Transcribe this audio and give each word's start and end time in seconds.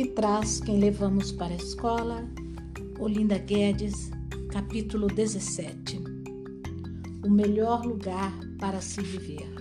que 0.00 0.06
traz 0.06 0.60
quem 0.60 0.78
levamos 0.78 1.30
para 1.30 1.52
a 1.52 1.56
escola, 1.58 2.26
Olinda 2.98 3.36
Guedes, 3.36 4.10
capítulo 4.50 5.08
17. 5.08 6.02
O 7.22 7.28
melhor 7.28 7.84
lugar 7.84 8.32
para 8.58 8.80
se 8.80 9.02
viver. 9.02 9.52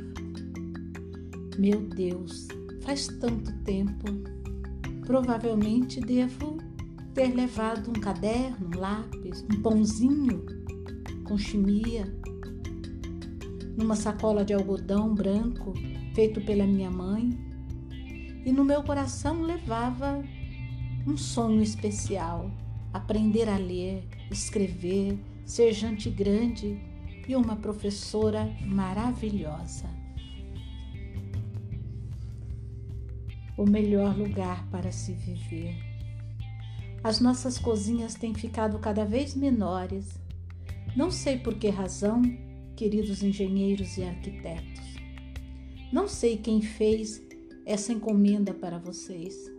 Meu 1.58 1.82
Deus, 1.82 2.48
faz 2.80 3.08
tanto 3.20 3.52
tempo. 3.66 4.06
Provavelmente 5.06 6.00
devo 6.00 6.60
ter 7.14 7.36
levado 7.36 7.90
um 7.90 8.00
caderno, 8.00 8.72
um 8.74 8.80
lápis, 8.80 9.44
um 9.54 9.62
pãozinho 9.62 10.46
com 11.26 11.38
chimia, 11.38 12.08
numa 13.78 13.98
sacola 13.98 14.46
de 14.46 14.54
algodão 14.54 15.14
branco 15.14 15.74
feito 16.16 16.40
pela 16.40 16.66
minha 16.66 16.90
mãe 16.90 17.38
e 18.46 18.52
no 18.52 18.64
meu 18.64 18.82
coração 18.82 19.42
levava 19.42 20.24
um 21.10 21.18
sonho 21.18 21.62
especial: 21.62 22.52
aprender 22.94 23.50
a 23.50 23.58
ler, 23.58 24.04
escrever, 24.30 25.18
ser 25.46 25.74
gente 25.74 26.10
grande 26.10 26.80
e 27.28 27.36
uma 27.36 27.56
professora 27.56 28.46
maravilhosa. 28.66 29.90
O 33.58 33.66
melhor 33.66 34.18
lugar 34.18 34.70
para 34.70 34.92
se 34.92 35.14
viver. 35.14 35.76
As 37.04 37.20
nossas 37.20 37.58
cozinhas 37.58 38.14
têm 38.16 38.34
ficado 38.34 38.80
cada 38.80 39.04
vez 39.04 39.36
menores. 39.36 40.20
Não 40.96 41.12
sei 41.12 41.38
por 41.38 41.56
que 41.56 41.70
razão, 41.70 42.22
queridos 42.76 43.22
engenheiros 43.22 43.98
e 43.98 44.04
arquitetos. 44.04 44.96
Não 45.92 46.08
sei 46.08 46.38
quem 46.38 46.62
fez 46.62 47.22
essa 47.66 47.92
encomenda 47.92 48.54
para 48.54 48.78
vocês. 48.78 49.59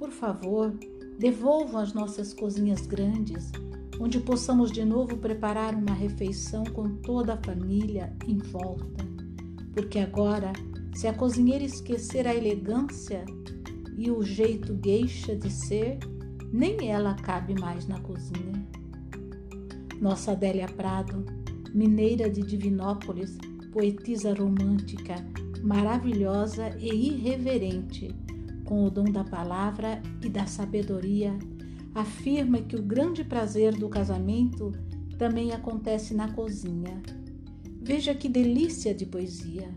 Por 0.00 0.10
favor, 0.10 0.72
devolvam 1.18 1.78
as 1.78 1.92
nossas 1.92 2.32
cozinhas 2.32 2.86
grandes, 2.86 3.52
onde 4.00 4.18
possamos 4.18 4.72
de 4.72 4.82
novo 4.82 5.18
preparar 5.18 5.74
uma 5.74 5.92
refeição 5.92 6.64
com 6.64 6.88
toda 6.88 7.34
a 7.34 7.42
família 7.44 8.10
em 8.26 8.38
volta. 8.38 9.04
Porque 9.74 9.98
agora, 9.98 10.54
se 10.94 11.06
a 11.06 11.12
cozinheira 11.12 11.64
esquecer 11.64 12.26
a 12.26 12.34
elegância 12.34 13.26
e 13.98 14.10
o 14.10 14.22
jeito 14.22 14.72
gueixa 14.72 15.36
de 15.36 15.50
ser, 15.50 15.98
nem 16.50 16.88
ela 16.88 17.12
cabe 17.12 17.54
mais 17.60 17.86
na 17.86 18.00
cozinha. 18.00 18.66
Nossa 20.00 20.32
Adélia 20.32 20.66
Prado, 20.66 21.26
mineira 21.74 22.30
de 22.30 22.40
Divinópolis, 22.40 23.36
poetisa 23.70 24.32
romântica, 24.32 25.16
maravilhosa 25.62 26.74
e 26.78 26.88
irreverente, 26.88 28.08
com 28.70 28.84
o 28.84 28.90
dom 28.90 29.06
da 29.06 29.24
palavra 29.24 30.00
e 30.24 30.28
da 30.28 30.46
sabedoria, 30.46 31.36
afirma 31.92 32.62
que 32.62 32.76
o 32.76 32.82
grande 32.82 33.24
prazer 33.24 33.74
do 33.74 33.88
casamento 33.88 34.70
também 35.18 35.50
acontece 35.50 36.14
na 36.14 36.32
cozinha. 36.32 37.02
Veja 37.82 38.14
que 38.14 38.28
delícia 38.28 38.94
de 38.94 39.04
poesia. 39.04 39.74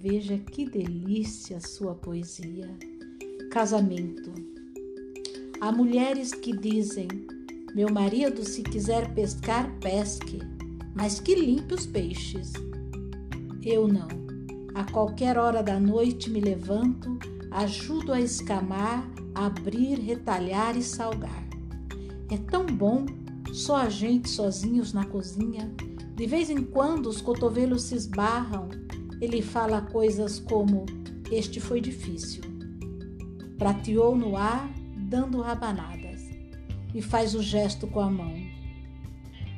Veja 0.00 0.38
que 0.38 0.64
delícia 0.64 1.60
sua 1.60 1.94
poesia. 1.94 2.74
Casamento. 3.50 4.32
Há 5.60 5.70
mulheres 5.70 6.32
que 6.32 6.56
dizem: 6.56 7.06
Meu 7.74 7.92
marido, 7.92 8.48
se 8.48 8.62
quiser 8.62 9.12
pescar, 9.12 9.70
pesque, 9.80 10.38
mas 10.94 11.20
que 11.20 11.34
limpe 11.34 11.74
os 11.74 11.84
peixes. 11.84 12.54
Eu 13.62 13.86
não. 13.86 14.08
A 14.74 14.90
qualquer 14.90 15.36
hora 15.36 15.62
da 15.62 15.78
noite 15.78 16.30
me 16.30 16.40
levanto, 16.40 17.33
ajudo 17.54 18.12
a 18.12 18.20
escamar, 18.20 19.08
abrir, 19.32 20.00
retalhar 20.00 20.76
e 20.76 20.82
salgar. 20.82 21.44
É 22.28 22.36
tão 22.36 22.66
bom, 22.66 23.06
só 23.52 23.76
a 23.76 23.88
gente 23.88 24.28
sozinhos 24.28 24.92
na 24.92 25.04
cozinha. 25.04 25.72
De 26.16 26.26
vez 26.26 26.50
em 26.50 26.64
quando 26.64 27.06
os 27.06 27.20
cotovelos 27.20 27.84
se 27.84 27.94
esbarram. 27.94 28.68
Ele 29.20 29.40
fala 29.40 29.80
coisas 29.80 30.40
como: 30.40 30.84
Este 31.30 31.60
foi 31.60 31.80
difícil. 31.80 32.42
Prateou 33.56 34.16
no 34.16 34.36
ar, 34.36 34.68
dando 34.96 35.40
rabanadas, 35.40 36.22
e 36.92 37.00
faz 37.00 37.36
o 37.36 37.42
gesto 37.42 37.86
com 37.86 38.00
a 38.00 38.10
mão. 38.10 38.34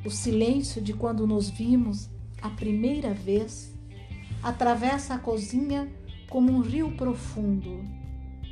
O 0.05 0.11
silêncio 0.11 0.83
de 0.83 0.93
quando 0.93 1.27
nos 1.27 1.49
vimos 1.49 2.11
a 2.43 2.51
primeira 2.51 3.15
vez 3.15 3.75
atravessa 4.43 5.15
a 5.15 5.19
cozinha 5.19 5.91
como 6.29 6.53
um 6.53 6.61
rio 6.61 6.93
profundo. 6.97 7.85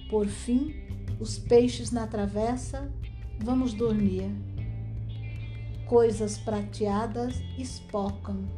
Por 0.09 0.27
fim, 0.27 0.75
os 1.19 1.39
peixes 1.39 1.91
na 1.91 2.07
travessa, 2.07 2.91
vamos 3.39 3.73
dormir. 3.73 4.31
Coisas 5.87 6.39
prateadas 6.39 7.35
espocam, 7.59 8.49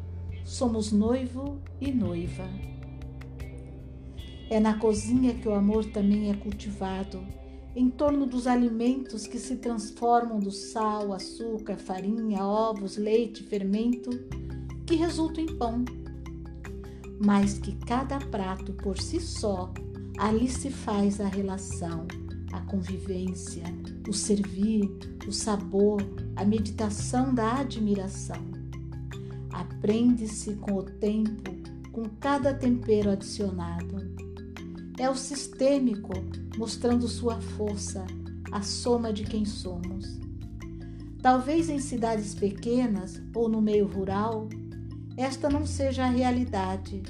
somos 0.44 0.92
noivo 0.92 1.60
e 1.80 1.90
noiva. 1.90 2.48
É 4.48 4.60
na 4.60 4.78
cozinha 4.78 5.34
que 5.34 5.48
o 5.48 5.54
amor 5.54 5.84
também 5.86 6.30
é 6.30 6.34
cultivado, 6.34 7.20
em 7.74 7.90
torno 7.90 8.26
dos 8.26 8.46
alimentos 8.46 9.26
que 9.26 9.38
se 9.38 9.56
transformam 9.56 10.38
do 10.38 10.52
sal, 10.52 11.12
açúcar, 11.12 11.76
farinha, 11.76 12.44
ovos, 12.44 12.96
leite, 12.96 13.42
fermento, 13.42 14.10
que 14.86 14.94
resultam 14.94 15.44
em 15.44 15.58
pão 15.58 15.84
mas 17.18 17.58
que 17.58 17.72
cada 17.72 18.18
prato 18.18 18.72
por 18.72 18.98
si 18.98 19.20
só, 19.20 19.72
ali 20.18 20.48
se 20.48 20.70
faz 20.70 21.20
a 21.20 21.28
relação, 21.28 22.06
a 22.52 22.60
convivência, 22.62 23.64
o 24.08 24.12
servir, 24.12 24.90
o 25.26 25.32
sabor, 25.32 26.00
a 26.34 26.44
meditação 26.44 27.34
da 27.34 27.60
admiração. 27.60 28.42
Aprende-se 29.50 30.54
com 30.54 30.74
o 30.74 30.82
tempo, 30.82 31.54
com 31.92 32.04
cada 32.20 32.52
tempero 32.52 33.10
adicionado. 33.10 33.96
É 34.98 35.08
o 35.08 35.14
sistêmico 35.14 36.12
mostrando 36.56 37.08
sua 37.08 37.40
força, 37.40 38.04
a 38.50 38.62
soma 38.62 39.12
de 39.12 39.24
quem 39.24 39.44
somos. 39.44 40.18
Talvez 41.20 41.68
em 41.68 41.78
cidades 41.78 42.34
pequenas 42.34 43.20
ou 43.34 43.48
no 43.48 43.60
meio 43.60 43.86
rural, 43.86 44.48
esta 45.16 45.48
não 45.48 45.64
seja 45.64 46.04
a 46.04 46.10
realidade, 46.10 47.02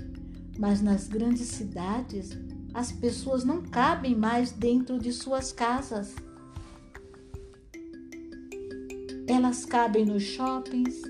mas 0.58 0.80
nas 0.80 1.08
grandes 1.08 1.48
cidades 1.48 2.38
as 2.72 2.92
pessoas 2.92 3.44
não 3.44 3.62
cabem 3.62 4.14
mais 4.14 4.52
dentro 4.52 4.98
de 4.98 5.12
suas 5.12 5.50
casas. 5.50 6.14
Elas 9.26 9.64
cabem 9.64 10.04
nos 10.04 10.22
shoppings, 10.22 11.02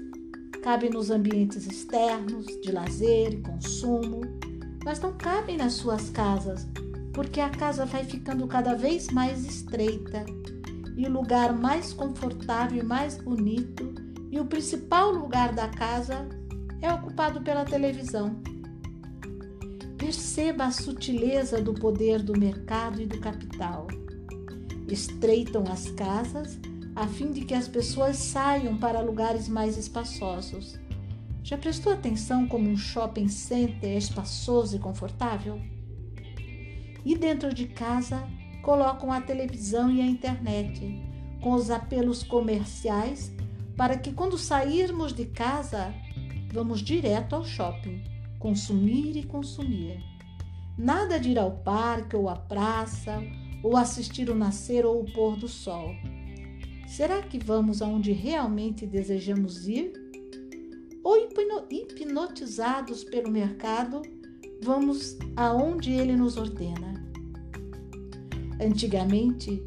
cabem 0.62 0.90
nos 0.90 1.10
ambientes 1.10 1.66
externos 1.66 2.46
de 2.46 2.72
lazer 2.72 3.34
e 3.34 3.42
consumo, 3.42 4.22
mas 4.84 4.98
não 5.00 5.12
cabem 5.12 5.58
nas 5.58 5.74
suas 5.74 6.08
casas, 6.08 6.66
porque 7.12 7.40
a 7.40 7.50
casa 7.50 7.84
vai 7.84 8.04
ficando 8.04 8.46
cada 8.46 8.74
vez 8.74 9.08
mais 9.08 9.44
estreita 9.44 10.24
e 10.96 11.04
o 11.06 11.12
lugar 11.12 11.52
mais 11.52 11.92
confortável 11.92 12.82
e 12.82 12.86
mais 12.86 13.18
bonito 13.18 13.94
e 14.30 14.40
o 14.40 14.46
principal 14.46 15.10
lugar 15.10 15.52
da 15.52 15.68
casa 15.68 16.26
é 16.80 16.92
ocupado 16.92 17.40
pela 17.40 17.64
televisão. 17.64 18.36
Perceba 19.96 20.64
a 20.64 20.70
sutileza 20.70 21.60
do 21.60 21.74
poder 21.74 22.22
do 22.22 22.38
mercado 22.38 23.00
e 23.00 23.06
do 23.06 23.18
capital. 23.18 23.86
Estreitam 24.88 25.64
as 25.70 25.90
casas 25.90 26.58
a 26.96 27.06
fim 27.06 27.30
de 27.30 27.44
que 27.44 27.52
as 27.52 27.68
pessoas 27.68 28.16
saiam 28.16 28.78
para 28.78 29.02
lugares 29.02 29.48
mais 29.48 29.76
espaçosos. 29.76 30.78
Já 31.42 31.58
prestou 31.58 31.92
atenção 31.92 32.48
como 32.48 32.68
um 32.68 32.76
shopping 32.76 33.28
center 33.28 33.90
é 33.90 33.98
espaçoso 33.98 34.76
e 34.76 34.78
confortável? 34.78 35.60
E 37.04 37.14
dentro 37.16 37.52
de 37.52 37.66
casa 37.66 38.26
colocam 38.62 39.12
a 39.12 39.20
televisão 39.20 39.90
e 39.90 40.00
a 40.00 40.06
internet, 40.06 41.00
com 41.40 41.52
os 41.52 41.70
apelos 41.70 42.22
comerciais, 42.22 43.30
para 43.76 43.98
que 43.98 44.12
quando 44.12 44.38
sairmos 44.38 45.12
de 45.12 45.26
casa 45.26 45.94
vamos 46.56 46.80
direto 46.80 47.34
ao 47.34 47.44
shopping, 47.44 48.02
consumir 48.38 49.14
e 49.14 49.22
consumir. 49.22 50.02
Nada 50.78 51.20
de 51.20 51.32
ir 51.32 51.38
ao 51.38 51.50
parque 51.58 52.16
ou 52.16 52.30
à 52.30 52.34
praça, 52.34 53.22
ou 53.62 53.76
assistir 53.76 54.30
o 54.30 54.34
nascer 54.34 54.86
ou 54.86 55.02
o 55.02 55.12
pôr 55.12 55.36
do 55.36 55.46
sol. 55.46 55.94
Será 56.88 57.20
que 57.20 57.38
vamos 57.38 57.82
aonde 57.82 58.10
realmente 58.10 58.86
desejamos 58.86 59.68
ir? 59.68 59.92
Ou 61.04 61.28
hipnotizados 61.70 63.04
pelo 63.04 63.30
mercado, 63.30 64.00
vamos 64.62 65.18
aonde 65.36 65.92
ele 65.92 66.16
nos 66.16 66.38
ordena? 66.38 67.06
Antigamente, 68.58 69.62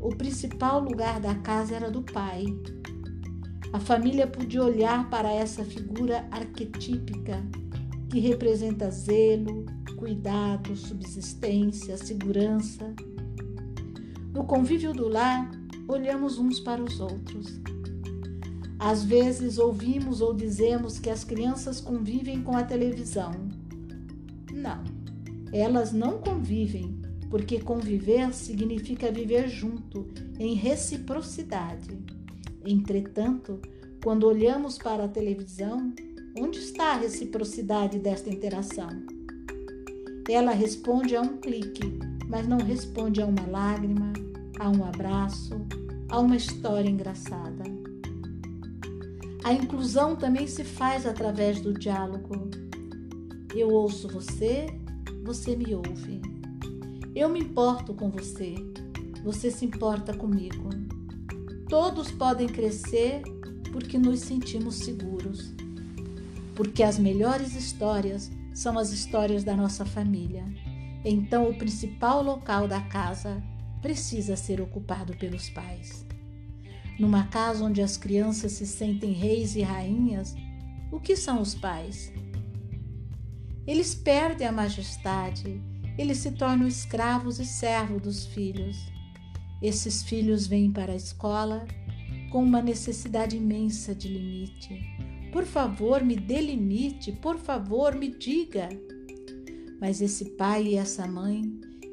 o 0.00 0.08
principal 0.08 0.80
lugar 0.80 1.20
da 1.20 1.36
casa 1.36 1.76
era 1.76 1.88
do 1.88 2.02
pai, 2.02 2.46
a 3.72 3.80
família 3.80 4.26
podia 4.26 4.62
olhar 4.62 5.08
para 5.08 5.32
essa 5.32 5.64
figura 5.64 6.26
arquetípica 6.30 7.42
que 8.10 8.20
representa 8.20 8.90
zelo, 8.90 9.64
cuidado, 9.96 10.76
subsistência, 10.76 11.96
segurança. 11.96 12.94
No 14.34 14.44
convívio 14.44 14.92
do 14.92 15.08
lar, 15.08 15.50
olhamos 15.88 16.38
uns 16.38 16.60
para 16.60 16.82
os 16.82 17.00
outros. 17.00 17.60
Às 18.78 19.04
vezes 19.04 19.58
ouvimos 19.58 20.20
ou 20.20 20.34
dizemos 20.34 20.98
que 20.98 21.08
as 21.08 21.24
crianças 21.24 21.80
convivem 21.80 22.42
com 22.42 22.54
a 22.54 22.64
televisão. 22.64 23.32
Não, 24.52 24.84
elas 25.50 25.92
não 25.92 26.18
convivem, 26.18 27.00
porque 27.30 27.58
conviver 27.60 28.34
significa 28.34 29.10
viver 29.10 29.48
junto, 29.48 30.06
em 30.38 30.54
reciprocidade. 30.54 31.96
Entretanto, 32.64 33.60
quando 34.02 34.26
olhamos 34.26 34.78
para 34.78 35.04
a 35.04 35.08
televisão, 35.08 35.92
onde 36.38 36.58
está 36.58 36.92
a 36.92 36.96
reciprocidade 36.96 37.98
desta 37.98 38.30
interação? 38.30 38.88
Ela 40.28 40.52
responde 40.52 41.16
a 41.16 41.20
um 41.20 41.38
clique, 41.38 41.98
mas 42.28 42.46
não 42.46 42.58
responde 42.58 43.20
a 43.20 43.26
uma 43.26 43.46
lágrima, 43.46 44.12
a 44.58 44.70
um 44.70 44.84
abraço, 44.84 45.60
a 46.08 46.20
uma 46.20 46.36
história 46.36 46.88
engraçada. 46.88 47.64
A 49.44 49.52
inclusão 49.52 50.14
também 50.14 50.46
se 50.46 50.62
faz 50.62 51.04
através 51.04 51.60
do 51.60 51.72
diálogo. 51.72 52.48
Eu 53.54 53.70
ouço 53.70 54.08
você, 54.08 54.66
você 55.24 55.56
me 55.56 55.74
ouve. 55.74 56.22
Eu 57.14 57.28
me 57.28 57.40
importo 57.40 57.92
com 57.92 58.08
você, 58.08 58.54
você 59.24 59.50
se 59.50 59.64
importa 59.64 60.14
comigo. 60.14 60.81
Todos 61.72 62.10
podem 62.10 62.46
crescer 62.46 63.22
porque 63.72 63.96
nos 63.96 64.20
sentimos 64.20 64.74
seguros. 64.74 65.54
Porque 66.54 66.82
as 66.82 66.98
melhores 66.98 67.56
histórias 67.56 68.30
são 68.52 68.78
as 68.78 68.92
histórias 68.92 69.42
da 69.42 69.56
nossa 69.56 69.86
família. 69.86 70.44
Então, 71.02 71.48
o 71.48 71.56
principal 71.56 72.22
local 72.22 72.68
da 72.68 72.82
casa 72.82 73.42
precisa 73.80 74.36
ser 74.36 74.60
ocupado 74.60 75.16
pelos 75.16 75.48
pais. 75.48 76.04
Numa 77.00 77.28
casa 77.28 77.64
onde 77.64 77.80
as 77.80 77.96
crianças 77.96 78.52
se 78.52 78.66
sentem 78.66 79.12
reis 79.12 79.56
e 79.56 79.62
rainhas, 79.62 80.34
o 80.92 81.00
que 81.00 81.16
são 81.16 81.40
os 81.40 81.54
pais? 81.54 82.12
Eles 83.66 83.94
perdem 83.94 84.46
a 84.46 84.52
majestade, 84.52 85.58
eles 85.96 86.18
se 86.18 86.32
tornam 86.32 86.68
escravos 86.68 87.40
e 87.40 87.46
servos 87.46 88.02
dos 88.02 88.26
filhos. 88.26 88.91
Esses 89.62 90.02
filhos 90.02 90.46
vêm 90.46 90.70
para 90.72 90.92
a 90.92 90.96
escola 90.96 91.66
com 92.30 92.42
uma 92.42 92.60
necessidade 92.60 93.36
imensa 93.36 93.94
de 93.94 94.08
limite. 94.08 94.80
Por 95.32 95.44
favor, 95.44 96.02
me 96.02 96.16
dê 96.16 96.40
limite, 96.40 97.12
por 97.12 97.38
favor, 97.38 97.94
me 97.94 98.08
diga. 98.08 98.68
Mas 99.80 100.00
esse 100.00 100.30
pai 100.36 100.68
e 100.68 100.74
essa 100.74 101.06
mãe, 101.06 101.42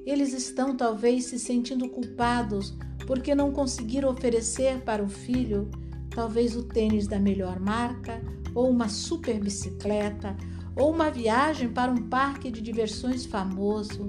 eles 0.06 0.34
estão 0.34 0.76
talvez 0.76 1.26
se 1.26 1.38
sentindo 1.38 1.88
culpados 1.90 2.76
porque 3.06 3.34
não 3.34 3.52
conseguiram 3.52 4.10
oferecer 4.10 4.82
para 4.82 5.04
o 5.04 5.10
filho 5.10 5.70
talvez 6.10 6.56
o 6.56 6.64
tênis 6.64 7.08
da 7.08 7.20
melhor 7.20 7.60
marca, 7.60 8.22
ou 8.54 8.70
uma 8.70 8.90
super 8.90 9.40
bicicleta, 9.40 10.36
ou 10.76 10.92
uma 10.92 11.10
viagem 11.10 11.70
para 11.70 11.92
um 11.92 12.10
parque 12.10 12.52
de 12.52 12.62
diversões 12.62 13.26
famoso. 13.26 14.08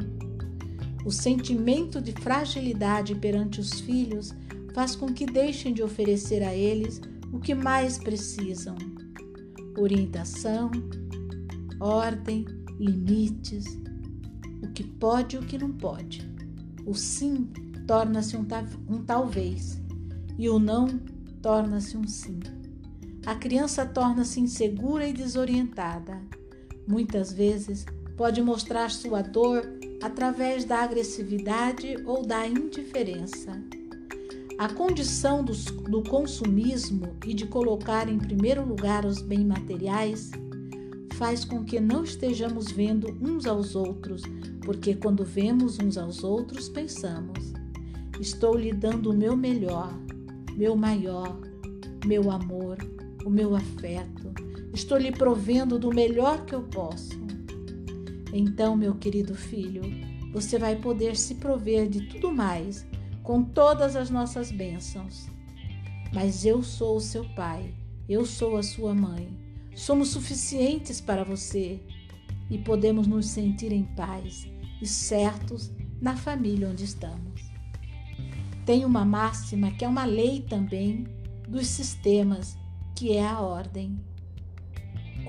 O 1.05 1.11
sentimento 1.11 2.01
de 2.01 2.13
fragilidade 2.13 3.15
perante 3.15 3.61
os 3.61 3.81
filhos 3.81 4.35
faz 4.75 4.95
com 4.95 5.13
que 5.13 5.25
deixem 5.25 5.73
de 5.73 5.83
oferecer 5.83 6.43
a 6.43 6.55
eles 6.55 7.01
o 7.33 7.41
que 7.41 7.55
mais 7.55 7.97
precisam: 7.97 8.77
orientação, 9.79 10.71
ordem, 11.81 12.45
limites, 12.79 13.65
o 14.63 14.69
que 14.69 14.85
pode 14.85 15.37
e 15.37 15.39
o 15.39 15.43
que 15.43 15.59
não 15.59 15.73
pode. 15.73 16.29
O 16.87 16.95
sim 16.95 17.49
torna-se 17.87 18.37
um, 18.37 18.47
um 18.89 19.03
talvez 19.03 19.81
e 20.39 20.49
o 20.49 20.59
não 20.59 20.87
torna-se 21.43 21.97
um 21.97 22.07
sim. 22.07 22.39
A 23.25 23.35
criança 23.35 23.85
torna-se 23.85 24.41
insegura 24.41 25.07
e 25.07 25.13
desorientada. 25.13 26.21
Muitas 26.87 27.33
vezes 27.33 27.85
pode 28.17 28.43
mostrar 28.43 28.91
sua 28.91 29.23
dor 29.23 29.80
através 30.03 30.65
da 30.65 30.79
agressividade 30.79 31.97
ou 32.07 32.25
da 32.25 32.47
indiferença. 32.47 33.61
A 34.59 34.69
condição 34.69 35.43
do, 35.43 35.55
do 35.89 36.03
consumismo 36.03 37.17
e 37.27 37.33
de 37.33 37.47
colocar 37.47 38.09
em 38.09 38.19
primeiro 38.19 38.65
lugar 38.67 39.07
os 39.07 39.23
bens 39.23 39.45
materiais 39.45 40.31
faz 41.15 41.45
com 41.45 41.65
que 41.65 41.79
não 41.79 42.05
estejamos 42.05 42.71
vendo 42.71 43.17
uns 43.21 43.47
aos 43.47 43.75
outros, 43.75 44.23
porque 44.65 44.95
quando 44.95 45.25
vemos 45.25 45.79
uns 45.79 45.97
aos 45.99 46.25
outros, 46.25 46.69
pensamos: 46.69 47.53
estou 48.19 48.55
lhe 48.55 48.73
dando 48.73 49.11
o 49.11 49.17
meu 49.17 49.37
melhor, 49.37 49.93
meu 50.55 50.77
maior, 50.77 51.39
meu 52.07 52.31
amor, 52.31 52.79
o 53.25 53.31
meu 53.31 53.55
afeto, 53.55 54.33
estou 54.73 54.99
lhe 54.99 55.13
provendo 55.13 55.79
do 55.79 55.91
melhor 55.91 56.45
que 56.45 56.55
eu 56.55 56.63
posso. 56.63 57.30
Então, 58.33 58.77
meu 58.77 58.95
querido 58.95 59.35
filho, 59.35 59.83
você 60.33 60.59
vai 60.59 60.77
poder 60.77 61.17
se 61.17 61.37
prover 61.37 61.89
de 61.89 62.07
tudo 62.07 62.33
mais 62.33 62.87
com 63.23 63.43
todas 63.43 63.97
as 63.97 64.11
nossas 64.11 64.51
bênçãos. 64.51 65.29
Mas 66.13 66.45
eu 66.45 66.63
sou 66.63 66.97
o 66.97 67.01
seu 67.01 67.25
pai, 67.35 67.75
eu 68.09 68.25
sou 68.25 68.57
a 68.57 68.63
sua 68.63 68.95
mãe. 68.95 69.29
Somos 69.75 70.09
suficientes 70.09 71.01
para 71.01 71.25
você 71.25 71.81
e 72.51 72.59
podemos 72.59 73.07
nos 73.07 73.27
sentir 73.27 73.73
em 73.73 73.85
paz 73.85 74.47
e 74.83 74.87
certos 74.87 75.71
na 76.01 76.17
família 76.17 76.69
onde 76.69 76.85
estamos. 76.85 77.51
Tem 78.65 78.85
uma 78.85 79.05
máxima 79.05 79.71
que 79.71 79.85
é 79.85 79.89
uma 79.89 80.05
lei 80.05 80.43
também 80.43 81.07
dos 81.49 81.67
sistemas, 81.67 82.57
que 82.95 83.13
é 83.13 83.27
a 83.27 83.41
ordem. 83.41 83.99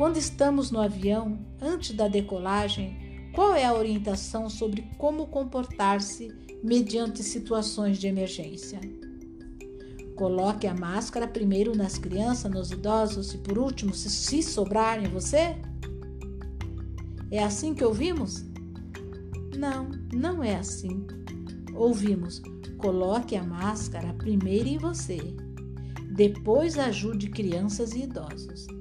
Quando 0.01 0.17
estamos 0.17 0.71
no 0.71 0.81
avião, 0.81 1.37
antes 1.61 1.95
da 1.95 2.07
decolagem, 2.07 3.29
qual 3.35 3.53
é 3.53 3.65
a 3.65 3.75
orientação 3.75 4.49
sobre 4.49 4.89
como 4.97 5.27
comportar-se 5.27 6.27
mediante 6.63 7.21
situações 7.21 7.99
de 7.99 8.07
emergência. 8.07 8.79
Coloque 10.15 10.65
a 10.65 10.73
máscara 10.73 11.27
primeiro 11.27 11.77
nas 11.77 11.99
crianças, 11.99 12.49
nos 12.49 12.71
idosos 12.71 13.35
e 13.35 13.37
por 13.37 13.59
último, 13.59 13.93
se, 13.93 14.09
se 14.09 14.41
sobrar 14.41 14.97
em 14.97 15.07
você? 15.07 15.55
É 17.29 17.43
assim 17.43 17.75
que 17.75 17.85
ouvimos? 17.85 18.43
Não, 19.55 19.87
não 20.11 20.43
é 20.43 20.55
assim. 20.55 21.05
Ouvimos: 21.75 22.41
coloque 22.79 23.35
a 23.35 23.43
máscara 23.43 24.15
primeiro 24.15 24.67
em 24.67 24.79
você, 24.79 25.19
depois 26.15 26.79
ajude 26.79 27.29
crianças 27.29 27.93
e 27.93 28.01
idosos. 28.01 28.80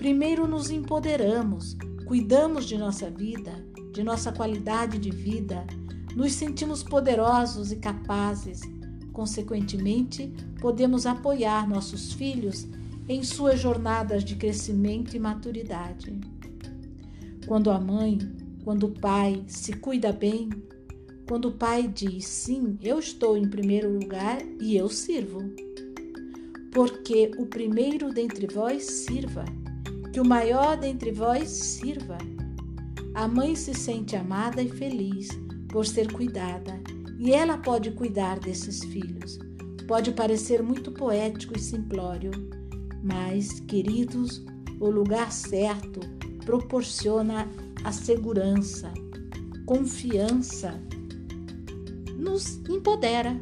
Primeiro 0.00 0.48
nos 0.48 0.70
empoderamos, 0.70 1.76
cuidamos 2.06 2.64
de 2.64 2.78
nossa 2.78 3.10
vida, 3.10 3.52
de 3.92 4.02
nossa 4.02 4.32
qualidade 4.32 4.98
de 4.98 5.10
vida, 5.10 5.66
nos 6.16 6.32
sentimos 6.32 6.82
poderosos 6.82 7.70
e 7.70 7.76
capazes. 7.76 8.62
Consequentemente, 9.12 10.32
podemos 10.58 11.04
apoiar 11.04 11.68
nossos 11.68 12.14
filhos 12.14 12.66
em 13.10 13.22
suas 13.22 13.60
jornadas 13.60 14.24
de 14.24 14.36
crescimento 14.36 15.14
e 15.14 15.18
maturidade. 15.18 16.18
Quando 17.46 17.70
a 17.70 17.78
mãe, 17.78 18.16
quando 18.64 18.84
o 18.84 18.98
pai 19.00 19.44
se 19.48 19.74
cuida 19.74 20.14
bem, 20.14 20.48
quando 21.28 21.48
o 21.48 21.52
pai 21.52 21.86
diz 21.86 22.24
sim, 22.24 22.78
eu 22.80 22.98
estou 22.98 23.36
em 23.36 23.50
primeiro 23.50 23.92
lugar 23.92 24.38
e 24.62 24.78
eu 24.78 24.88
sirvo. 24.88 25.40
Porque 26.72 27.32
o 27.36 27.44
primeiro 27.44 28.10
dentre 28.14 28.46
vós 28.46 28.84
sirva, 28.84 29.44
que 30.12 30.20
o 30.20 30.24
maior 30.24 30.76
dentre 30.76 31.12
vós 31.12 31.48
sirva. 31.48 32.18
A 33.14 33.28
mãe 33.28 33.54
se 33.54 33.74
sente 33.74 34.16
amada 34.16 34.62
e 34.62 34.68
feliz 34.68 35.28
por 35.68 35.86
ser 35.86 36.12
cuidada, 36.12 36.80
e 37.18 37.32
ela 37.32 37.58
pode 37.58 37.90
cuidar 37.92 38.38
desses 38.38 38.82
filhos. 38.84 39.38
Pode 39.86 40.12
parecer 40.12 40.62
muito 40.62 40.92
poético 40.92 41.56
e 41.56 41.60
simplório, 41.60 42.30
mas, 43.02 43.60
queridos, 43.60 44.44
o 44.78 44.88
lugar 44.88 45.32
certo 45.32 46.00
proporciona 46.44 47.48
a 47.84 47.92
segurança, 47.92 48.92
confiança, 49.66 50.80
nos 52.16 52.60
empodera. 52.68 53.40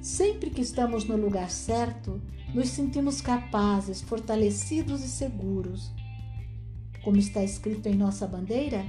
Sempre 0.00 0.50
que 0.50 0.60
estamos 0.60 1.04
no 1.04 1.16
lugar 1.16 1.50
certo, 1.50 2.20
nos 2.54 2.68
sentimos 2.68 3.20
capazes, 3.20 4.00
fortalecidos 4.02 5.04
e 5.04 5.08
seguros. 5.08 5.90
Como 7.04 7.16
está 7.16 7.42
escrito 7.42 7.86
em 7.88 7.94
nossa 7.94 8.26
bandeira, 8.26 8.84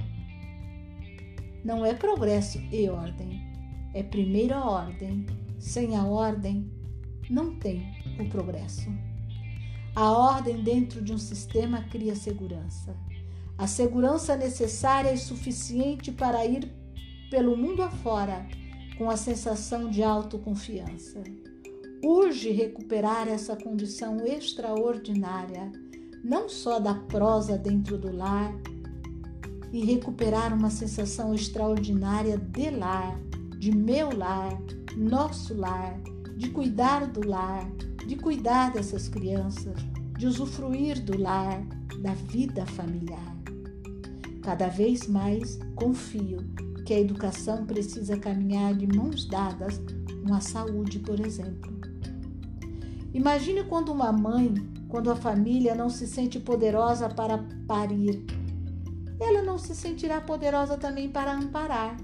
não 1.64 1.84
é 1.84 1.94
progresso 1.94 2.58
e 2.72 2.88
ordem, 2.88 3.40
é 3.94 4.02
primeiro 4.02 4.54
a 4.54 4.64
ordem. 4.68 5.26
Sem 5.58 5.96
a 5.96 6.04
ordem, 6.04 6.70
não 7.28 7.56
tem 7.56 7.84
o 8.18 8.28
progresso. 8.28 8.88
A 9.94 10.12
ordem 10.12 10.62
dentro 10.62 11.02
de 11.02 11.12
um 11.12 11.18
sistema 11.18 11.82
cria 11.82 12.14
segurança. 12.14 12.96
A 13.56 13.66
segurança 13.66 14.36
necessária 14.36 15.12
e 15.12 15.18
suficiente 15.18 16.12
para 16.12 16.46
ir 16.46 16.72
pelo 17.28 17.56
mundo 17.56 17.82
afora, 17.82 18.46
com 18.96 19.10
a 19.10 19.16
sensação 19.16 19.90
de 19.90 20.02
autoconfiança. 20.02 21.22
Urge 22.02 22.50
recuperar 22.50 23.26
essa 23.26 23.56
condição 23.56 24.24
extraordinária, 24.24 25.72
não 26.22 26.48
só 26.48 26.78
da 26.78 26.94
prosa 26.94 27.58
dentro 27.58 27.98
do 27.98 28.14
lar, 28.14 28.54
e 29.72 29.84
recuperar 29.84 30.54
uma 30.54 30.70
sensação 30.70 31.34
extraordinária 31.34 32.38
de 32.38 32.70
lar, 32.70 33.18
de 33.58 33.74
meu 33.74 34.16
lar, 34.16 34.56
nosso 34.96 35.54
lar, 35.54 36.00
de 36.36 36.50
cuidar 36.50 37.06
do 37.06 37.28
lar, 37.28 37.68
de 38.06 38.16
cuidar 38.16 38.72
dessas 38.72 39.08
crianças, 39.08 39.74
de 40.16 40.26
usufruir 40.26 41.02
do 41.02 41.20
lar, 41.20 41.60
da 42.00 42.14
vida 42.14 42.64
familiar. 42.64 43.36
Cada 44.42 44.68
vez 44.68 45.06
mais 45.06 45.58
confio 45.74 46.38
que 46.86 46.94
a 46.94 47.00
educação 47.00 47.66
precisa 47.66 48.16
caminhar 48.16 48.72
de 48.74 48.86
mãos 48.86 49.26
dadas 49.26 49.80
com 50.24 50.32
a 50.32 50.40
saúde, 50.40 51.00
por 51.00 51.20
exemplo. 51.20 51.77
Imagine 53.12 53.64
quando 53.64 53.90
uma 53.90 54.12
mãe, 54.12 54.54
quando 54.88 55.10
a 55.10 55.16
família 55.16 55.74
não 55.74 55.88
se 55.88 56.06
sente 56.06 56.38
poderosa 56.38 57.08
para 57.08 57.38
parir, 57.66 58.24
ela 59.20 59.42
não 59.42 59.58
se 59.58 59.74
sentirá 59.74 60.20
poderosa 60.20 60.76
também 60.76 61.08
para 61.08 61.34
amparar. 61.34 61.96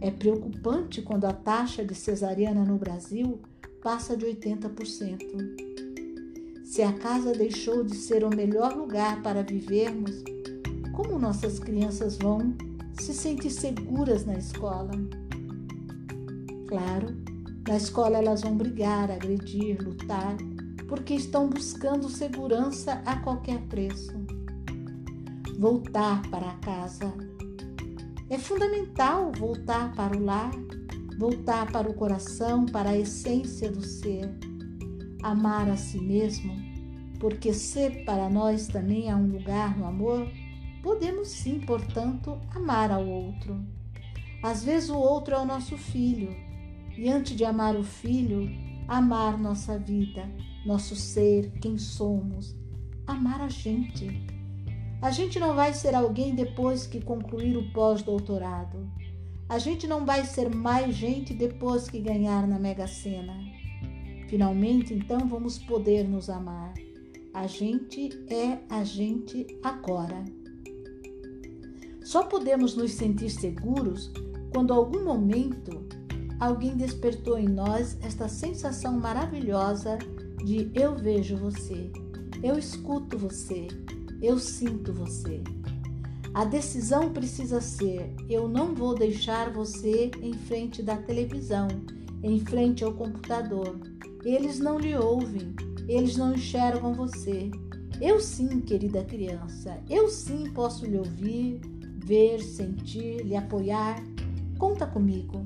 É 0.00 0.10
preocupante 0.10 1.02
quando 1.02 1.24
a 1.24 1.32
taxa 1.32 1.84
de 1.84 1.94
cesariana 1.94 2.64
no 2.64 2.78
Brasil 2.78 3.40
passa 3.82 4.16
de 4.16 4.26
80%. 4.26 5.78
Se 6.64 6.82
a 6.82 6.92
casa 6.92 7.32
deixou 7.32 7.82
de 7.82 7.96
ser 7.96 8.22
o 8.22 8.30
melhor 8.30 8.76
lugar 8.76 9.22
para 9.22 9.42
vivermos, 9.42 10.22
como 10.92 11.18
nossas 11.18 11.58
crianças 11.58 12.16
vão 12.16 12.54
se 13.00 13.14
sentir 13.14 13.50
seguras 13.50 14.24
na 14.24 14.34
escola? 14.34 14.90
Claro, 16.68 17.16
na 17.68 17.76
escola 17.76 18.16
elas 18.16 18.40
vão 18.40 18.56
brigar, 18.56 19.10
agredir, 19.10 19.78
lutar, 19.82 20.38
porque 20.88 21.12
estão 21.12 21.50
buscando 21.50 22.08
segurança 22.08 23.02
a 23.04 23.16
qualquer 23.16 23.60
preço. 23.68 24.14
Voltar 25.58 26.22
para 26.30 26.54
casa 26.62 27.12
é 28.30 28.38
fundamental 28.38 29.30
voltar 29.38 29.94
para 29.94 30.16
o 30.16 30.24
lar, 30.24 30.50
voltar 31.18 31.70
para 31.70 31.90
o 31.90 31.92
coração, 31.92 32.64
para 32.64 32.90
a 32.90 32.96
essência 32.96 33.70
do 33.70 33.84
ser. 33.84 34.30
Amar 35.22 35.68
a 35.68 35.76
si 35.76 36.00
mesmo, 36.00 36.56
porque 37.20 37.52
ser 37.52 38.02
para 38.06 38.30
nós 38.30 38.66
também 38.66 39.10
há 39.10 39.16
um 39.16 39.26
lugar 39.26 39.76
no 39.76 39.84
amor, 39.84 40.26
podemos 40.82 41.28
sim, 41.28 41.60
portanto, 41.60 42.40
amar 42.54 42.90
ao 42.90 43.06
outro. 43.06 43.62
Às 44.42 44.64
vezes 44.64 44.88
o 44.88 44.96
outro 44.96 45.34
é 45.34 45.38
o 45.38 45.44
nosso 45.44 45.76
filho, 45.76 46.47
e 46.98 47.08
antes 47.08 47.36
de 47.36 47.44
amar 47.44 47.76
o 47.76 47.84
filho, 47.84 48.50
amar 48.86 49.38
nossa 49.38 49.78
vida, 49.78 50.28
nosso 50.66 50.96
ser, 50.96 51.52
quem 51.60 51.78
somos, 51.78 52.56
amar 53.06 53.40
a 53.40 53.48
gente 53.48 54.38
a 55.00 55.12
gente 55.12 55.38
não 55.38 55.54
vai 55.54 55.72
ser 55.72 55.94
alguém 55.94 56.34
depois 56.34 56.84
que 56.84 57.00
concluir 57.00 57.56
o 57.56 57.72
pós-doutorado. 57.72 58.90
A 59.48 59.56
gente 59.56 59.86
não 59.86 60.04
vai 60.04 60.24
ser 60.24 60.52
mais 60.52 60.94
gente 60.94 61.32
depois 61.32 61.88
que 61.88 62.00
ganhar 62.00 62.48
na 62.48 62.58
Mega 62.58 62.88
Sena. 62.88 63.32
Finalmente, 64.28 64.92
então, 64.92 65.20
vamos 65.28 65.56
poder 65.56 66.06
nos 66.06 66.28
amar. 66.28 66.74
A 67.32 67.46
gente 67.46 68.10
é 68.28 68.58
a 68.68 68.82
gente 68.82 69.46
agora. 69.62 70.24
Só 72.02 72.24
podemos 72.24 72.74
nos 72.74 72.90
sentir 72.92 73.30
seguros 73.30 74.10
quando, 74.52 74.74
algum 74.74 75.04
momento, 75.04 75.87
alguém 76.40 76.76
despertou 76.76 77.38
em 77.38 77.48
nós 77.48 77.96
esta 78.00 78.28
sensação 78.28 78.98
maravilhosa 78.98 79.98
de 80.44 80.70
eu 80.74 80.94
vejo 80.94 81.36
você, 81.36 81.90
eu 82.42 82.58
escuto 82.58 83.18
você, 83.18 83.66
eu 84.22 84.38
sinto 84.38 84.92
você. 84.92 85.42
A 86.34 86.44
decisão 86.44 87.12
precisa 87.12 87.60
ser: 87.60 88.14
eu 88.28 88.48
não 88.48 88.74
vou 88.74 88.94
deixar 88.94 89.50
você 89.50 90.10
em 90.22 90.32
frente 90.34 90.82
da 90.82 90.96
televisão, 90.96 91.68
em 92.22 92.38
frente 92.40 92.84
ao 92.84 92.92
computador. 92.92 93.78
Eles 94.24 94.58
não 94.58 94.78
lhe 94.78 94.96
ouvem, 94.96 95.54
eles 95.88 96.16
não 96.16 96.34
enxergam 96.34 96.92
você. 96.92 97.50
Eu 98.00 98.20
sim, 98.20 98.60
querida 98.60 99.04
criança, 99.04 99.82
eu 99.90 100.08
sim 100.08 100.50
posso 100.52 100.86
lhe 100.86 100.96
ouvir, 100.96 101.60
ver, 101.96 102.40
sentir, 102.40 103.24
lhe 103.24 103.34
apoiar. 103.34 104.00
Conta 104.56 104.86
comigo. 104.86 105.44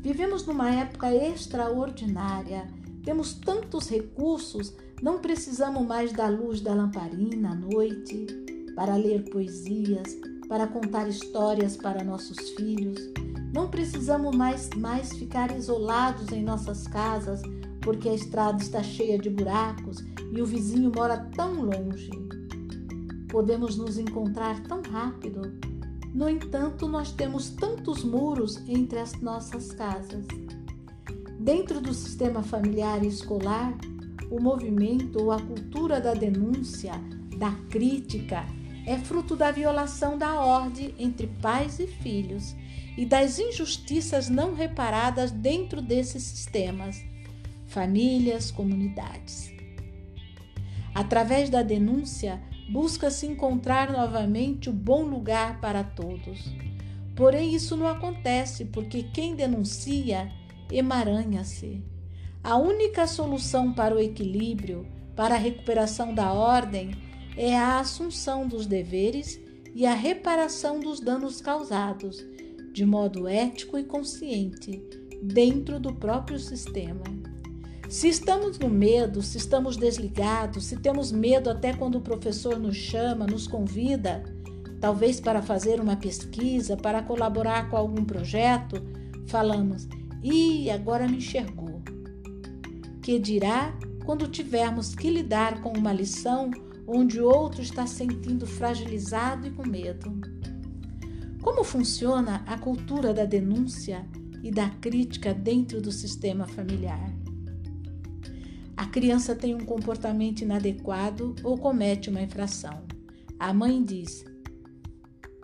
Vivemos 0.00 0.46
numa 0.46 0.70
época 0.70 1.14
extraordinária, 1.14 2.66
temos 3.04 3.34
tantos 3.34 3.88
recursos 3.88 4.74
não 5.02 5.18
precisamos 5.18 5.86
mais 5.86 6.12
da 6.12 6.28
luz 6.28 6.60
da 6.60 6.74
lamparina 6.74 7.52
à 7.52 7.54
noite 7.54 8.26
para 8.76 8.96
ler 8.96 9.24
poesias, 9.30 10.14
para 10.46 10.66
contar 10.66 11.08
histórias 11.08 11.74
para 11.74 12.04
nossos 12.04 12.50
filhos. 12.50 12.98
Não 13.50 13.68
precisamos 13.68 14.36
mais, 14.36 14.68
mais 14.76 15.14
ficar 15.14 15.56
isolados 15.56 16.30
em 16.32 16.44
nossas 16.44 16.86
casas 16.86 17.40
porque 17.80 18.10
a 18.10 18.14
estrada 18.14 18.62
está 18.62 18.82
cheia 18.82 19.18
de 19.18 19.30
buracos 19.30 20.04
e 20.30 20.42
o 20.42 20.44
vizinho 20.44 20.92
mora 20.94 21.16
tão 21.34 21.62
longe. 21.62 22.10
Podemos 23.30 23.78
nos 23.78 23.96
encontrar 23.96 24.62
tão 24.64 24.82
rápido. 24.82 25.50
No 26.12 26.28
entanto, 26.28 26.88
nós 26.88 27.12
temos 27.12 27.50
tantos 27.50 28.02
muros 28.02 28.56
entre 28.68 28.98
as 28.98 29.20
nossas 29.20 29.70
casas. 29.72 30.26
Dentro 31.38 31.80
do 31.80 31.94
sistema 31.94 32.42
familiar 32.42 33.04
e 33.04 33.08
escolar, 33.08 33.72
o 34.30 34.40
movimento 34.40 35.22
ou 35.22 35.30
a 35.30 35.40
cultura 35.40 36.00
da 36.00 36.12
denúncia, 36.12 36.92
da 37.38 37.52
crítica, 37.70 38.44
é 38.86 38.98
fruto 38.98 39.36
da 39.36 39.52
violação 39.52 40.18
da 40.18 40.40
ordem 40.40 40.94
entre 40.98 41.28
pais 41.40 41.78
e 41.78 41.86
filhos 41.86 42.56
e 42.96 43.06
das 43.06 43.38
injustiças 43.38 44.28
não 44.28 44.54
reparadas 44.54 45.30
dentro 45.30 45.80
desses 45.80 46.24
sistemas, 46.24 47.00
famílias, 47.66 48.50
comunidades. 48.50 49.52
Através 50.92 51.48
da 51.48 51.62
denúncia, 51.62 52.42
busca-se 52.70 53.26
encontrar 53.26 53.90
novamente 53.90 54.70
o 54.70 54.72
bom 54.72 55.02
lugar 55.02 55.60
para 55.60 55.82
todos. 55.82 56.48
Porém, 57.16 57.54
isso 57.54 57.76
não 57.76 57.88
acontece 57.88 58.64
porque 58.66 59.02
quem 59.02 59.34
denuncia 59.34 60.30
emaranha-se. 60.70 61.82
A 62.42 62.56
única 62.56 63.06
solução 63.06 63.72
para 63.72 63.94
o 63.94 63.98
equilíbrio, 63.98 64.86
para 65.16 65.34
a 65.34 65.38
recuperação 65.38 66.14
da 66.14 66.32
ordem, 66.32 66.92
é 67.36 67.56
a 67.56 67.80
assunção 67.80 68.46
dos 68.46 68.66
deveres 68.66 69.40
e 69.74 69.84
a 69.84 69.94
reparação 69.94 70.80
dos 70.80 71.00
danos 71.00 71.40
causados, 71.40 72.24
de 72.72 72.86
modo 72.86 73.28
ético 73.28 73.78
e 73.78 73.84
consciente, 73.84 74.82
dentro 75.22 75.78
do 75.78 75.92
próprio 75.92 76.38
sistema. 76.38 77.04
Se 77.90 78.06
estamos 78.06 78.56
no 78.56 78.70
medo, 78.70 79.20
se 79.20 79.36
estamos 79.36 79.76
desligados, 79.76 80.66
se 80.66 80.76
temos 80.76 81.10
medo 81.10 81.50
até 81.50 81.74
quando 81.74 81.96
o 81.96 82.00
professor 82.00 82.56
nos 82.56 82.76
chama, 82.76 83.26
nos 83.26 83.48
convida, 83.48 84.22
talvez 84.80 85.20
para 85.20 85.42
fazer 85.42 85.80
uma 85.80 85.96
pesquisa, 85.96 86.76
para 86.76 87.02
colaborar 87.02 87.68
com 87.68 87.76
algum 87.76 88.04
projeto, 88.04 88.80
falamos: 89.26 89.88
"E 90.22 90.70
agora 90.70 91.08
me 91.08 91.16
enxergou 91.16 91.82
que 93.02 93.18
dirá 93.18 93.76
quando 94.04 94.28
tivermos 94.28 94.94
que 94.94 95.10
lidar 95.10 95.60
com 95.60 95.72
uma 95.76 95.92
lição 95.92 96.52
onde 96.86 97.20
outro 97.20 97.60
está 97.60 97.88
sentindo 97.88 98.46
fragilizado 98.46 99.48
e 99.48 99.50
com 99.50 99.66
medo? 99.66 100.12
Como 101.42 101.64
funciona 101.64 102.44
a 102.46 102.56
cultura 102.56 103.12
da 103.12 103.24
denúncia 103.24 104.06
e 104.44 104.50
da 104.52 104.70
crítica 104.80 105.34
dentro 105.34 105.82
do 105.82 105.90
sistema 105.90 106.46
familiar? 106.46 107.19
Criança 108.90 109.36
tem 109.36 109.54
um 109.54 109.64
comportamento 109.64 110.40
inadequado 110.40 111.36
ou 111.44 111.56
comete 111.56 112.10
uma 112.10 112.22
infração. 112.22 112.82
A 113.38 113.54
mãe 113.54 113.84
diz: 113.84 114.24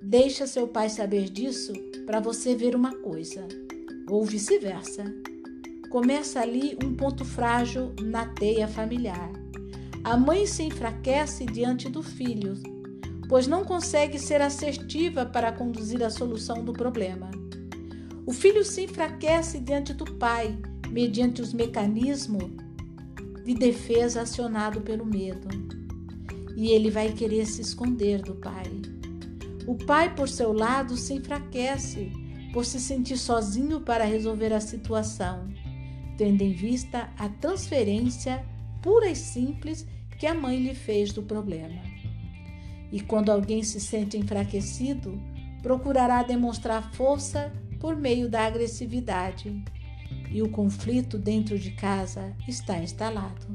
Deixa 0.03 0.49
seu 0.49 0.67
pai 0.67 0.91
saber 0.91 1.31
disso 1.31 1.73
para 2.05 2.19
você 2.19 2.57
ver 2.57 2.75
uma 2.75 2.97
coisa, 2.97 3.47
ou 4.11 4.25
vice-versa. 4.25 5.05
Começa 5.91 6.41
ali 6.41 6.77
um 6.85 6.97
ponto 6.97 7.25
frágil 7.25 7.95
na 8.03 8.27
teia 8.27 8.67
familiar. 8.67 9.31
A 10.03 10.17
mãe 10.17 10.45
se 10.45 10.65
enfraquece 10.65 11.47
diante 11.47 11.89
do 11.89 12.03
filho, 12.03 12.55
pois 13.29 13.47
não 13.47 13.65
consegue 13.65 14.19
ser 14.19 14.43
assertiva 14.43 15.25
para 15.25 15.53
conduzir 15.53 16.03
a 16.03 16.11
solução 16.11 16.65
do 16.65 16.73
problema. 16.73 17.31
O 18.27 18.33
filho 18.33 18.65
se 18.65 18.83
enfraquece 18.83 19.61
diante 19.61 19.95
do 19.95 20.05
pai, 20.15 20.59
mediante 20.91 21.41
os 21.41 21.53
mecanismos 21.53 22.66
de 23.47 23.55
defesa 23.55 24.23
acionado 24.23 24.81
pelo 24.81 25.07
medo. 25.07 25.47
E 26.57 26.71
ele 26.73 26.91
vai 26.91 27.13
querer 27.13 27.47
se 27.47 27.63
esconder 27.63 28.21
do 28.21 28.35
pai. 28.35 28.83
O 29.69 29.77
pai, 29.77 30.13
por 30.17 30.29
seu 30.29 30.53
lado, 30.53 30.97
se 30.97 31.15
enfraquece 31.15 32.11
por 32.53 32.65
se 32.65 32.81
sentir 32.81 33.17
sozinho 33.17 33.81
para 33.81 34.05
resolver 34.05 34.53
a 34.53 34.59
situação, 34.59 35.49
tendo 36.19 36.43
em 36.43 36.53
vista 36.53 37.09
a 37.17 37.29
transferência 37.29 38.45
pura 38.83 39.09
e 39.09 39.15
simples 39.15 39.87
que 40.19 40.27
a 40.27 40.35
mãe 40.35 40.59
lhe 40.59 40.75
fez 40.75 41.13
do 41.13 41.23
problema. 41.23 41.81
E 42.91 43.01
quando 43.01 43.31
alguém 43.31 43.63
se 43.63 43.79
sente 43.79 44.17
enfraquecido, 44.17 45.21
procurará 45.63 46.25
demonstrar 46.25 46.93
força 46.95 47.53
por 47.79 47.95
meio 47.95 48.29
da 48.29 48.45
agressividade. 48.45 49.63
E 50.31 50.43
o 50.43 50.51
conflito 50.51 51.19
dentro 51.19 51.59
de 51.59 51.71
casa 51.73 52.35
está 52.49 52.79
instalado, 52.79 53.47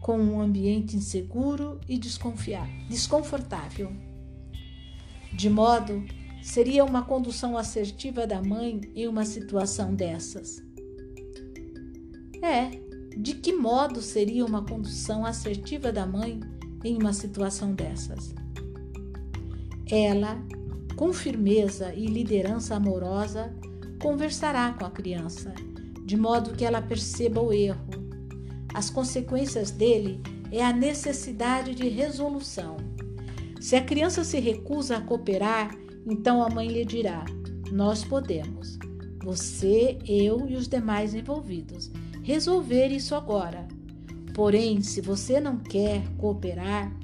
com 0.00 0.18
um 0.18 0.40
ambiente 0.40 0.96
inseguro 0.96 1.80
e 1.88 1.98
desconfortável. 1.98 3.92
De 5.32 5.48
modo, 5.48 6.04
seria 6.42 6.84
uma 6.84 7.02
condução 7.02 7.56
assertiva 7.56 8.26
da 8.26 8.42
mãe 8.42 8.80
em 8.94 9.06
uma 9.06 9.24
situação 9.24 9.94
dessas. 9.94 10.62
É, 12.42 12.70
de 13.16 13.34
que 13.34 13.52
modo 13.52 14.00
seria 14.00 14.44
uma 14.44 14.64
condução 14.64 15.26
assertiva 15.26 15.92
da 15.92 16.06
mãe 16.06 16.40
em 16.84 16.96
uma 16.96 17.12
situação 17.12 17.74
dessas? 17.74 18.34
Ela, 19.90 20.40
com 20.96 21.12
firmeza 21.12 21.92
e 21.94 22.06
liderança 22.06 22.76
amorosa, 22.76 23.52
conversará 23.98 24.72
com 24.72 24.84
a 24.84 24.90
criança, 24.90 25.54
de 26.04 26.16
modo 26.16 26.54
que 26.54 26.64
ela 26.64 26.80
perceba 26.80 27.40
o 27.40 27.52
erro. 27.52 27.88
As 28.72 28.90
consequências 28.90 29.70
dele 29.70 30.20
é 30.50 30.64
a 30.64 30.72
necessidade 30.72 31.74
de 31.74 31.88
resolução. 31.88 32.76
Se 33.60 33.76
a 33.76 33.82
criança 33.82 34.24
se 34.24 34.38
recusa 34.38 34.96
a 34.96 35.00
cooperar, 35.00 35.76
então 36.06 36.42
a 36.42 36.48
mãe 36.48 36.68
lhe 36.68 36.84
dirá: 36.84 37.24
Nós 37.72 38.04
podemos, 38.04 38.78
você, 39.22 39.98
eu 40.06 40.48
e 40.48 40.54
os 40.54 40.68
demais 40.68 41.14
envolvidos 41.14 41.90
resolver 42.22 42.88
isso 42.88 43.14
agora. 43.14 43.66
Porém, 44.34 44.82
se 44.82 45.00
você 45.00 45.40
não 45.40 45.56
quer 45.56 46.06
cooperar, 46.18 46.94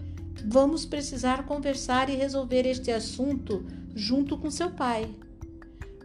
vamos 0.47 0.85
precisar 0.85 1.47
conversar 1.47 2.09
e 2.11 2.15
resolver 2.15 2.67
este 2.67 2.91
assunto 2.91 3.65
junto 3.95 4.37
com 4.37 4.51
seu 4.51 4.71
pai. 4.71 5.09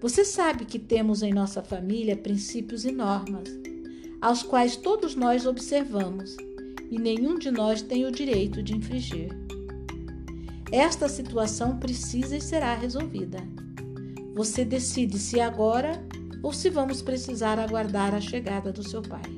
Você 0.01 0.23
sabe 0.23 0.63
que 0.63 0.79
temos 0.79 1.21
em 1.21 1.33
nossa 1.33 1.61
família 1.61 2.15
princípios 2.15 2.85
e 2.85 2.91
normas, 2.91 3.49
aos 4.21 4.41
quais 4.41 4.77
todos 4.77 5.13
nós 5.13 5.45
observamos, 5.45 6.37
e 6.89 6.97
nenhum 6.97 7.37
de 7.37 7.51
nós 7.51 7.81
tem 7.81 8.05
o 8.05 8.11
direito 8.11 8.63
de 8.63 8.75
infringir. 8.75 9.29
Esta 10.71 11.09
situação 11.09 11.77
precisa 11.77 12.37
e 12.37 12.41
será 12.41 12.75
resolvida. 12.75 13.39
Você 14.35 14.63
decide 14.63 15.19
se 15.19 15.41
agora 15.41 16.01
ou 16.41 16.53
se 16.53 16.69
vamos 16.69 17.01
precisar 17.01 17.59
aguardar 17.59 18.13
a 18.15 18.21
chegada 18.21 18.71
do 18.71 18.87
seu 18.87 19.01
pai. 19.01 19.29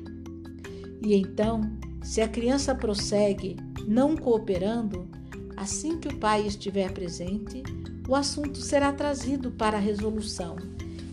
E 1.04 1.14
então, 1.14 1.62
se 2.02 2.20
a 2.20 2.28
criança 2.28 2.74
prossegue 2.74 3.56
não 3.88 4.16
cooperando, 4.16 5.08
assim 5.56 5.98
que 5.98 6.08
o 6.08 6.16
pai 6.18 6.46
estiver 6.46 6.92
presente, 6.92 7.62
o 8.08 8.14
assunto 8.14 8.58
será 8.58 8.92
trazido 8.92 9.50
para 9.50 9.76
a 9.76 9.80
resolução, 9.80 10.56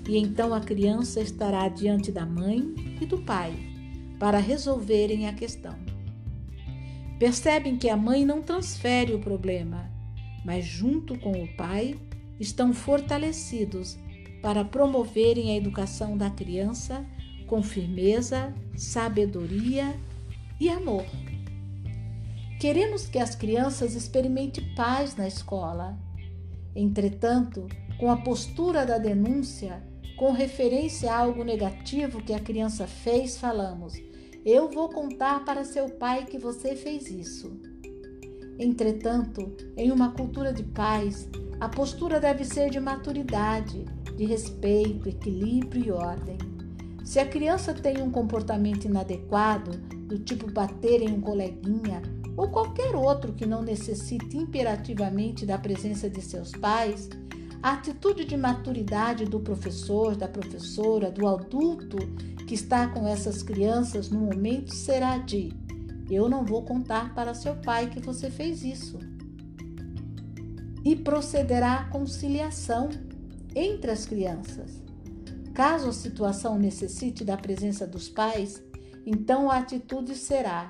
e 0.07 0.17
então 0.17 0.53
a 0.53 0.59
criança 0.59 1.21
estará 1.21 1.67
diante 1.69 2.11
da 2.11 2.25
mãe 2.25 2.73
e 2.99 3.05
do 3.05 3.19
pai 3.19 3.53
para 4.19 4.39
resolverem 4.39 5.27
a 5.27 5.33
questão. 5.33 5.75
Percebem 7.19 7.77
que 7.77 7.89
a 7.89 7.97
mãe 7.97 8.25
não 8.25 8.41
transfere 8.41 9.13
o 9.13 9.19
problema, 9.19 9.89
mas 10.43 10.65
junto 10.65 11.17
com 11.19 11.31
o 11.31 11.47
pai 11.55 11.99
estão 12.39 12.73
fortalecidos 12.73 13.97
para 14.41 14.63
promoverem 14.63 15.51
a 15.51 15.57
educação 15.57 16.17
da 16.17 16.29
criança 16.29 17.05
com 17.45 17.61
firmeza, 17.61 18.53
sabedoria 18.77 19.95
e 20.59 20.69
amor. 20.69 21.05
Queremos 22.59 23.07
que 23.07 23.17
as 23.17 23.35
crianças 23.35 23.95
experimentem 23.95 24.63
paz 24.75 25.15
na 25.15 25.27
escola. 25.27 25.97
Entretanto, 26.75 27.67
com 27.99 28.09
a 28.09 28.17
postura 28.17 28.85
da 28.85 28.97
denúncia, 28.97 29.83
com 30.17 30.31
referência 30.31 31.11
a 31.11 31.17
algo 31.17 31.43
negativo 31.43 32.21
que 32.21 32.33
a 32.33 32.39
criança 32.39 32.85
fez, 32.87 33.37
falamos: 33.37 33.93
Eu 34.45 34.69
vou 34.69 34.89
contar 34.89 35.43
para 35.45 35.65
seu 35.65 35.89
pai 35.89 36.25
que 36.25 36.37
você 36.37 36.75
fez 36.75 37.09
isso. 37.09 37.59
Entretanto, 38.57 39.55
em 39.77 39.91
uma 39.91 40.11
cultura 40.11 40.51
de 40.51 40.63
paz, 40.63 41.29
a 41.59 41.69
postura 41.69 42.19
deve 42.19 42.43
ser 42.43 42.69
de 42.69 42.79
maturidade, 42.79 43.85
de 44.15 44.25
respeito, 44.25 45.07
equilíbrio 45.07 45.85
e 45.85 45.91
ordem. 45.91 46.37
Se 47.05 47.19
a 47.19 47.25
criança 47.25 47.73
tem 47.73 48.01
um 48.01 48.11
comportamento 48.11 48.85
inadequado, 48.85 49.71
do 50.09 50.19
tipo 50.19 50.51
bater 50.51 51.01
em 51.01 51.09
um 51.09 51.21
coleguinha 51.21 52.01
ou 52.39 52.47
qualquer 52.47 52.95
outro 52.95 53.33
que 53.33 53.45
não 53.45 53.61
necessite 53.61 54.37
imperativamente 54.37 55.45
da 55.45 55.57
presença 55.57 56.09
de 56.09 56.21
seus 56.21 56.53
pais, 56.53 57.09
a 57.61 57.73
atitude 57.73 58.23
de 58.23 58.37
maturidade 58.37 59.25
do 59.25 59.41
professor, 59.41 60.15
da 60.15 60.25
professora, 60.25 61.11
do 61.11 61.27
adulto 61.27 61.97
que 62.47 62.55
está 62.55 62.87
com 62.87 63.05
essas 63.05 63.43
crianças 63.43 64.09
no 64.09 64.21
momento 64.21 64.73
será 64.73 65.17
de: 65.17 65.51
eu 66.09 66.29
não 66.29 66.45
vou 66.45 66.63
contar 66.63 67.13
para 67.13 67.33
seu 67.33 67.55
pai 67.57 67.89
que 67.89 67.99
você 67.99 68.31
fez 68.31 68.63
isso. 68.63 68.97
E 70.85 70.95
procederá 70.95 71.73
à 71.73 71.89
conciliação 71.89 72.87
entre 73.53 73.91
as 73.91 74.05
crianças. 74.05 74.81
Caso 75.53 75.89
a 75.89 75.93
situação 75.93 76.57
necessite 76.57 77.25
da 77.25 77.35
presença 77.35 77.85
dos 77.85 78.07
pais, 78.07 78.63
então 79.05 79.51
a 79.51 79.57
atitude 79.57 80.15
será: 80.15 80.69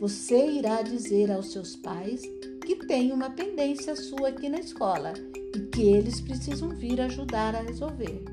você 0.00 0.50
irá 0.50 0.82
dizer 0.82 1.30
aos 1.30 1.52
seus 1.52 1.76
pais 1.76 2.22
que 2.66 2.74
tem 2.86 3.12
uma 3.12 3.30
pendência 3.30 3.94
sua 3.94 4.28
aqui 4.28 4.48
na 4.48 4.58
escola 4.58 5.12
e 5.54 5.60
que 5.66 5.82
eles 5.82 6.20
precisam 6.20 6.70
vir 6.70 7.00
ajudar 7.00 7.54
a 7.54 7.60
resolver. 7.60 8.24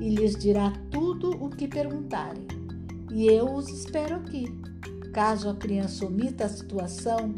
E 0.00 0.08
lhes 0.08 0.36
dirá 0.36 0.72
tudo 0.90 1.30
o 1.30 1.50
que 1.50 1.68
perguntarem, 1.68 2.46
e 3.12 3.26
eu 3.26 3.52
os 3.52 3.68
espero 3.68 4.16
aqui. 4.16 4.46
Caso 5.12 5.48
a 5.48 5.54
criança 5.54 6.06
omita 6.06 6.44
a 6.44 6.48
situação 6.48 7.34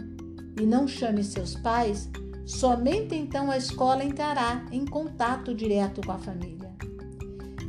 e 0.60 0.64
não 0.64 0.86
chame 0.86 1.24
seus 1.24 1.54
pais, 1.54 2.08
Somente 2.46 3.12
então 3.16 3.50
a 3.50 3.56
escola 3.56 4.04
entrará 4.04 4.64
em 4.70 4.84
contato 4.84 5.52
direto 5.52 6.00
com 6.06 6.12
a 6.12 6.18
família. 6.18 6.70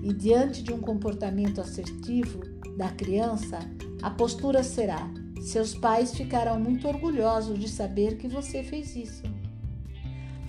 E 0.04 0.14
diante 0.14 0.62
de 0.62 0.72
um 0.72 0.80
comportamento 0.80 1.60
assertivo 1.60 2.42
da 2.78 2.90
criança, 2.90 3.58
a 4.04 4.12
postura 4.12 4.62
será: 4.62 5.12
seus 5.42 5.74
pais 5.74 6.16
ficarão 6.16 6.60
muito 6.60 6.88
orgulhosos 6.88 7.60
de 7.60 7.70
saber 7.70 8.18
que 8.18 8.28
você 8.28 8.64
fez 8.64 8.96
isso. 8.96 9.24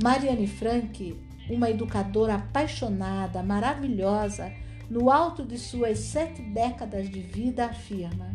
Mariane 0.03 0.47
Frank, 0.47 1.19
uma 1.51 1.71
educadora 1.71 2.37
apaixonada, 2.37 3.43
maravilhosa, 3.43 4.53
no 4.89 5.11
alto 5.11 5.45
de 5.45 5.59
suas 5.59 5.99
sete 5.99 6.41
décadas 6.43 7.11
de 7.11 7.21
vida, 7.21 7.67
afirma: 7.67 8.33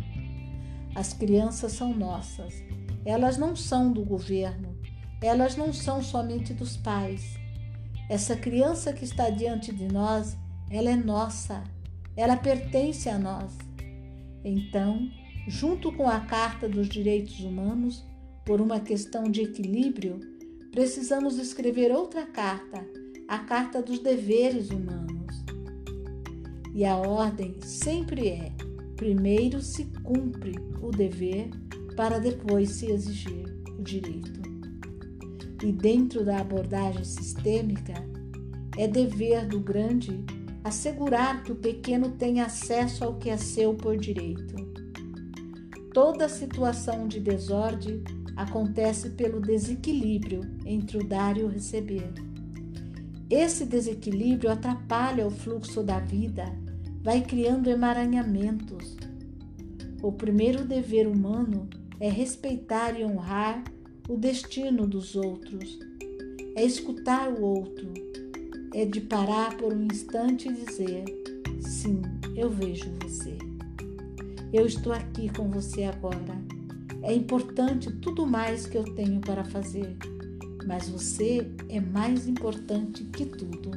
As 0.94 1.14
crianças 1.14 1.72
são 1.72 1.94
nossas, 1.94 2.64
elas 3.06 3.38
não 3.38 3.56
são 3.56 3.92
do 3.92 4.04
governo, 4.04 4.78
elas 5.22 5.56
não 5.56 5.72
são 5.72 6.02
somente 6.04 6.54
dos 6.54 6.78
pais. 6.78 7.38
Essa 8.10 8.36
criança 8.36 8.92
que 8.92 9.06
está 9.06 9.30
diante 9.30 9.74
de 9.74 9.88
nós, 9.88 10.38
ela 10.70 10.90
é 10.90 10.96
nossa, 10.96 11.64
ela 12.16 12.36
pertence 12.36 13.10
a 13.10 13.18
nós. 13.18 13.58
Então, 14.44 15.10
junto 15.48 15.92
com 15.92 16.08
a 16.08 16.20
Carta 16.20 16.68
dos 16.68 16.88
Direitos 16.88 17.40
Humanos, 17.40 18.06
por 18.46 18.60
uma 18.60 18.80
questão 18.80 19.24
de 19.24 19.42
equilíbrio, 19.42 20.20
precisamos 20.72 21.38
escrever 21.38 21.92
outra 21.92 22.26
carta, 22.26 22.86
a 23.28 23.40
Carta 23.40 23.82
dos 23.82 24.00
Deveres 24.00 24.70
Humanos. 24.70 25.44
E 26.74 26.84
a 26.86 26.98
ordem 26.98 27.56
sempre 27.62 28.30
é: 28.30 28.52
primeiro 28.96 29.62
se 29.62 29.86
cumpre 30.04 30.56
o 30.82 30.92
dever 30.92 31.50
para 31.96 32.20
depois 32.20 32.72
se 32.72 32.92
exigir 32.92 33.46
o 33.78 33.82
direito 33.82 34.44
e 35.64 35.72
dentro 35.72 36.26
da 36.26 36.40
abordagem 36.40 37.06
sistêmica, 37.06 37.94
é 38.78 38.86
dever 38.86 39.48
do 39.48 39.60
grande 39.60 40.24
assegurar 40.64 41.44
que 41.44 41.52
o 41.52 41.56
pequeno 41.56 42.12
tenha 42.12 42.46
acesso 42.46 43.04
ao 43.04 43.16
que 43.16 43.30
é 43.30 43.38
seu 43.38 43.74
por 43.74 43.98
direito. 43.98 44.73
Toda 45.94 46.28
situação 46.28 47.08
de 47.08 47.20
desordem 47.20 48.04
acontece 48.36 49.12
pelo 49.12 49.40
desequilíbrio 49.40 50.42
entre 50.66 50.98
o 50.98 51.08
dar 51.08 51.38
e 51.38 51.44
o 51.44 51.48
receber. 51.48 52.12
Esse 53.30 53.64
desequilíbrio 53.64 54.52
atrapalha 54.52 55.28
o 55.28 55.30
fluxo 55.30 55.84
da 55.84 56.00
vida, 56.00 56.46
vai 57.04 57.22
criando 57.22 57.70
emaranhamentos. 57.70 58.98
O 60.02 60.12
primeiro 60.12 60.66
dever 60.66 61.08
humano 61.08 61.70
é 62.00 62.10
respeitar 62.10 63.00
e 63.00 63.06
honrar 63.06 63.64
o 64.10 64.18
destino 64.18 64.88
dos 64.88 65.16
outros, 65.16 65.78
é 66.56 66.66
escutar 66.66 67.32
o 67.32 67.42
outro, 67.44 67.94
é 68.74 68.84
de 68.84 69.00
parar 69.00 69.56
por 69.58 69.72
um 69.72 69.86
instante 69.86 70.50
e 70.50 70.54
dizer: 70.54 71.06
Sim, 71.62 72.02
eu 72.36 72.50
vejo 72.50 72.92
você. 73.02 73.43
Eu 74.54 74.68
estou 74.68 74.94
aqui 74.94 75.30
com 75.30 75.50
você 75.50 75.86
agora. 75.86 76.40
É 77.02 77.12
importante 77.12 77.92
tudo 77.94 78.24
mais 78.28 78.68
que 78.68 78.78
eu 78.78 78.84
tenho 78.84 79.20
para 79.20 79.44
fazer, 79.44 79.98
mas 80.68 80.88
você 80.88 81.52
é 81.70 81.82
mais 81.82 82.28
importante 82.28 83.04
que 83.06 83.26
tudo. 83.26 83.72